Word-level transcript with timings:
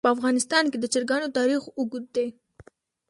په 0.05 0.09
افغانستان 0.15 0.63
کې 0.71 0.77
د 0.79 0.85
چرګانو 0.93 1.33
تاریخ 1.37 1.61
اوږد 1.77 2.05
دی. 2.15 2.27